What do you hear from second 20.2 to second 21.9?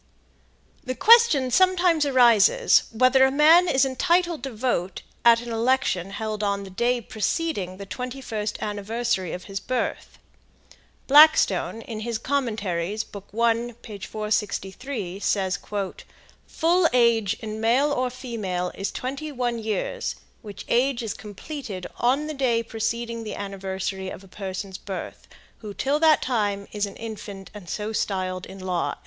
which age is completed